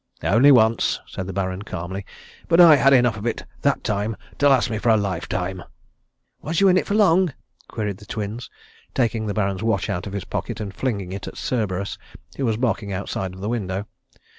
"Only 0.23 0.51
once," 0.51 0.99
said 1.05 1.27
the 1.27 1.31
Baron 1.31 1.61
calmly. 1.61 2.07
"But 2.47 2.59
I 2.59 2.75
had 2.75 2.91
enough 2.91 3.17
of 3.17 3.27
it 3.27 3.45
that 3.61 3.83
time 3.83 4.17
to 4.39 4.49
last 4.49 4.71
me 4.71 4.79
for 4.79 4.89
a 4.89 4.97
lifetime." 4.97 5.61
"Was 6.41 6.59
you 6.59 6.67
in 6.69 6.77
it 6.77 6.87
for 6.87 6.95
long?" 6.95 7.35
queried 7.67 7.97
the 7.97 8.07
Twins, 8.07 8.49
taking 8.95 9.27
the 9.27 9.35
Baron's 9.35 9.61
watch 9.61 9.91
out 9.91 10.07
of 10.07 10.13
his 10.13 10.25
pocket 10.25 10.59
and 10.59 10.73
flinging 10.73 11.11
it 11.11 11.27
at 11.27 11.35
Cerberus, 11.35 11.99
who 12.35 12.45
was 12.47 12.57
barking 12.57 12.91
outside 12.91 13.35
of 13.35 13.41
the 13.41 13.49
window. 13.49 13.85